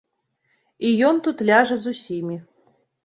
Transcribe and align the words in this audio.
І 0.89 0.95
ён 1.09 1.15
тут 1.27 1.37
ляжа 1.49 1.75
з 1.83 1.97
усімі. 1.97 2.41